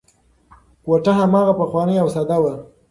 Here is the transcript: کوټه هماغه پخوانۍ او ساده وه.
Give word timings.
کوټه 0.85 1.11
هماغه 1.19 1.53
پخوانۍ 1.61 1.95
او 2.01 2.07
ساده 2.15 2.37
وه. 2.43 2.53